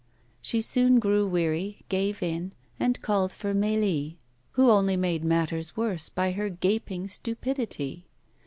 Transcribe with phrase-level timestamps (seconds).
[0.41, 4.15] She soon grew weary, gave in, and called for Mélie,
[4.53, 8.07] who only made matters worse by her gaping stupidity.